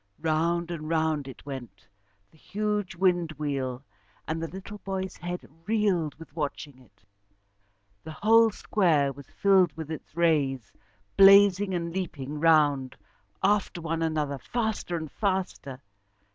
[0.23, 1.87] Round and round it went,
[2.31, 3.83] the huge wind wheel,
[4.27, 7.05] and the little boy's head reeled with watching it.
[8.03, 10.73] The whole square was filled with its rays,
[11.17, 12.95] blazing and leaping round
[13.43, 15.79] after one another, faster and faster.